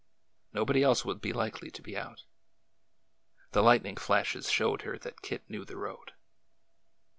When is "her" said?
4.81-4.97